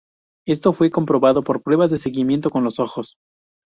[0.47, 3.17] Esto fue comprobado por pruebas de seguimiento con los ojos.